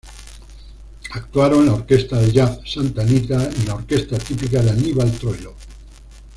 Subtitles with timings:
[1.13, 5.53] Actuaron la orquesta de jazz Santa Anita y la orquesta típica de Aníbal Troilo.